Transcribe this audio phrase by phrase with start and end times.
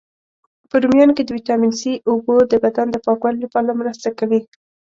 [0.69, 4.41] په رومیانو کی د ویټامین C، اوبو د بدن د پاکوالي لپاره مرسته کوي.